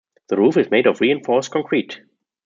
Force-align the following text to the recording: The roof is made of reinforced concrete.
The 0.29 0.35
roof 0.37 0.57
is 0.57 0.71
made 0.71 0.87
of 0.87 0.99
reinforced 0.99 1.51
concrete. 1.51 2.01